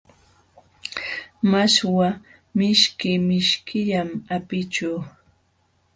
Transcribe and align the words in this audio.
Mashwa 1.51 2.07
mishki 2.57 3.11
mishkillam 3.27 4.09
apićhu. 4.35 4.91